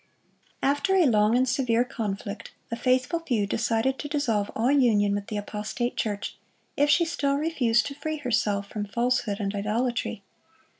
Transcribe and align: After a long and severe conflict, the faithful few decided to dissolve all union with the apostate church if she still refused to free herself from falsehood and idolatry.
After 0.63 0.95
a 0.95 1.05
long 1.05 1.37
and 1.37 1.47
severe 1.47 1.83
conflict, 1.85 2.49
the 2.69 2.75
faithful 2.75 3.19
few 3.19 3.45
decided 3.45 3.99
to 3.99 4.07
dissolve 4.07 4.49
all 4.55 4.71
union 4.71 5.13
with 5.13 5.27
the 5.27 5.37
apostate 5.37 5.95
church 5.95 6.39
if 6.75 6.89
she 6.89 7.05
still 7.05 7.35
refused 7.35 7.85
to 7.85 7.93
free 7.93 8.17
herself 8.17 8.67
from 8.67 8.85
falsehood 8.85 9.39
and 9.39 9.53
idolatry. 9.53 10.23